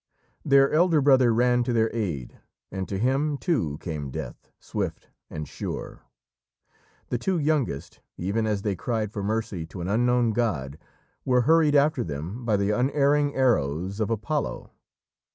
Their 0.43 0.71
elder 0.71 0.99
brother 0.99 1.31
ran 1.31 1.61
to 1.63 1.73
their 1.73 1.95
aid, 1.95 2.39
and 2.71 2.89
to 2.89 2.97
him, 2.97 3.37
too, 3.37 3.77
came 3.81 4.09
death, 4.09 4.49
swift 4.59 5.11
and 5.29 5.47
sure. 5.47 6.01
The 7.09 7.19
two 7.19 7.37
youngest, 7.37 8.01
even 8.17 8.47
as 8.47 8.63
they 8.63 8.75
cried 8.75 9.11
for 9.11 9.21
mercy 9.21 9.63
to 9.67 9.79
an 9.79 9.87
unknown 9.87 10.31
god, 10.31 10.79
were 11.23 11.41
hurried 11.41 11.75
after 11.75 12.03
them 12.03 12.43
by 12.45 12.57
the 12.57 12.71
unerring 12.71 13.35
arrows 13.35 13.99
of 13.99 14.09
Apollo. 14.09 14.71